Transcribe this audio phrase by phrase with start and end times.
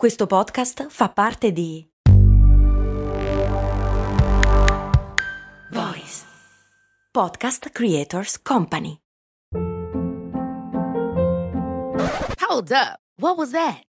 [0.00, 1.86] Questo podcast fa parte di
[5.70, 6.24] Voice
[7.10, 8.96] Podcast Creators Company.
[12.48, 12.96] Hold up.
[13.18, 13.89] What was that?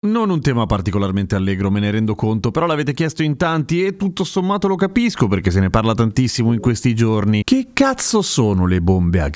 [0.00, 3.96] Non un tema particolarmente allegro, me ne rendo conto, però l'avete chiesto in tanti e
[3.96, 7.42] tutto sommato lo capisco perché se ne parla tantissimo in questi giorni.
[7.42, 9.28] Che cazzo sono le bombe a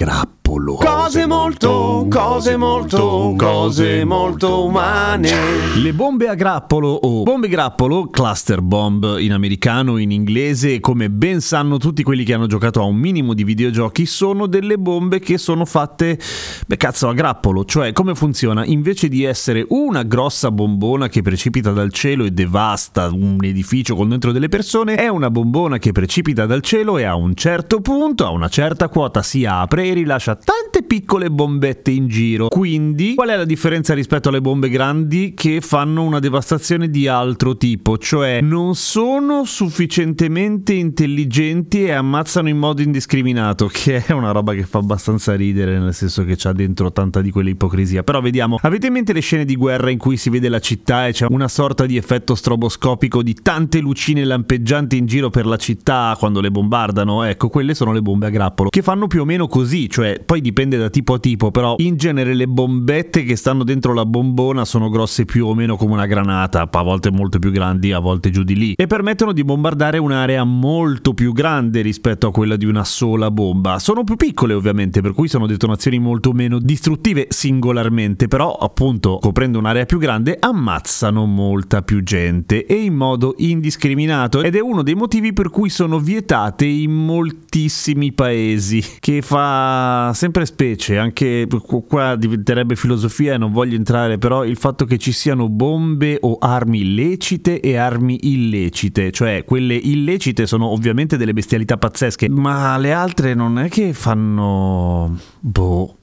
[0.52, 0.74] grappolo?
[0.74, 5.30] Cose molto, cose molto, cose molto umane.
[5.76, 11.40] Le bombe a grappolo o bombe grappolo, cluster bomb in americano, in inglese, come ben
[11.40, 15.38] sanno tutti quelli che hanno giocato a un minimo di videogiochi, sono delle bombe che
[15.38, 16.18] sono fatte,
[16.66, 17.64] beh cazzo, a grappolo.
[17.64, 18.64] Cioè, come funziona?
[18.64, 24.08] Invece di essere una grossa bombona che precipita dal cielo e devasta un edificio con
[24.08, 28.26] dentro delle persone, è una bombona che precipita dal cielo e a un certo punto,
[28.26, 32.48] a una certa quota, si apre e rilascia tante piccole bombette in giro.
[32.48, 37.56] Quindi, qual è la differenza rispetto alle bombe grandi che fanno una devastazione di altro
[37.56, 37.98] tipo?
[37.98, 44.64] Cioè, non sono sufficientemente intelligenti e ammazzano in modo indiscriminato, che è una roba che
[44.64, 48.02] fa abbastanza ridere, nel senso che c'ha dentro tanta di quell'ipocrisia.
[48.02, 51.06] Però vediamo, avete in mente le scene di guerra in cui si vede la città
[51.06, 55.56] e c'è una sorta di effetto stroboscopico di tante lucine lampeggianti in giro per la
[55.56, 57.24] città quando le bombardano?
[57.24, 60.40] Ecco, quelle sono le bombe a grappolo, che fanno più o meno così, cioè poi
[60.40, 64.64] dipende da tipo a tipo, però in genere le bombette che stanno dentro la bombona
[64.64, 68.30] sono grosse più o meno come una granata, a volte molto più grandi, a volte
[68.30, 72.64] giù di lì, e permettono di bombardare un'area molto più grande rispetto a quella di
[72.64, 73.78] una sola bomba.
[73.78, 79.58] Sono più piccole ovviamente, per cui sono detonazioni molto meno distruttive singolarmente, però appunto coprendo
[79.58, 84.94] un'area più grande ammazzano molta più gente e in modo indiscriminato ed è uno dei
[84.94, 91.46] motivi per cui sono vietate in moltissimi paesi, che fa sempre specie, anche
[91.86, 96.38] qua diventerebbe filosofia e non voglio entrare, però il fatto che ci siano bombe o
[96.40, 102.92] armi illecite e armi illecite, cioè quelle illecite sono ovviamente delle bestialità pazzesche, ma le
[102.92, 105.96] altre non è che fanno boh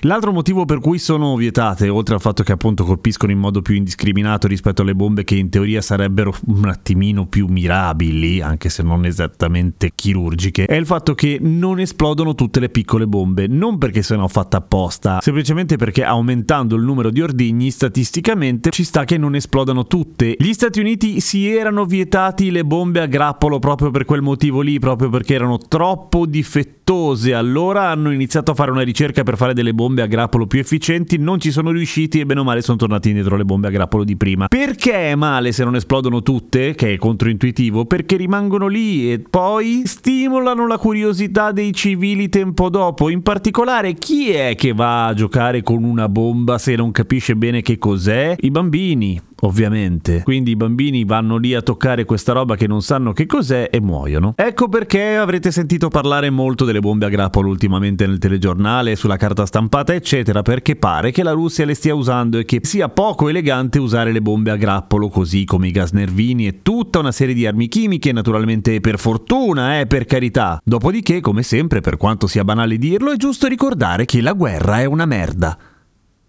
[0.00, 3.74] L'altro motivo per cui sono vietate, oltre al fatto che appunto colpiscono in modo più
[3.74, 9.04] indiscriminato rispetto alle bombe che in teoria sarebbero un attimino più mirabili, anche se non
[9.04, 14.28] esattamente chirurgiche, è il fatto che non esplodono tutte le piccole bombe, non perché siano
[14.28, 19.86] fatte apposta, semplicemente perché aumentando il numero di ordigni statisticamente ci sta che non esplodano
[19.86, 20.34] tutte.
[20.38, 24.78] Gli Stati Uniti si erano vietati le bombe a grappolo proprio per quel motivo lì,
[24.78, 29.74] proprio perché erano troppo difettose, allora hanno iniziato a fare una ricerca per fare delle
[29.74, 33.08] bombe a grappolo più efficienti, non ci sono riusciti e bene o male sono tornati
[33.08, 34.46] indietro le bombe a grappolo di prima.
[34.46, 37.86] Perché è male se non esplodono tutte, che è controintuitivo?
[37.86, 43.08] Perché rimangono lì e poi stimolano la curiosità dei civili tempo dopo.
[43.08, 47.62] In particolare, chi è che va a giocare con una bomba se non capisce bene
[47.62, 48.36] che cos'è?
[48.38, 50.22] I bambini ovviamente.
[50.22, 53.80] Quindi i bambini vanno lì a toccare questa roba che non sanno che cos'è e
[53.80, 54.34] muoiono.
[54.36, 59.46] Ecco perché avrete sentito parlare molto delle bombe a grappolo ultimamente nel telegiornale, sulla carta
[59.52, 63.78] stampata, eccetera, perché pare che la Russia le stia usando e che sia poco elegante
[63.78, 67.46] usare le bombe a grappolo, così come i gas nervini e tutta una serie di
[67.46, 70.58] armi chimiche, naturalmente per fortuna, eh, per carità.
[70.64, 74.86] Dopodiché, come sempre, per quanto sia banale dirlo, è giusto ricordare che la guerra è
[74.86, 75.58] una merda.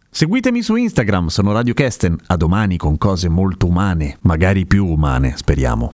[0.09, 2.17] Seguitemi su Instagram, sono Radio Kesten.
[2.27, 5.91] A domani con cose molto umane, magari più umane, speriamo.